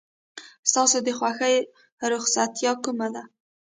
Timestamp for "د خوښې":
1.05-1.55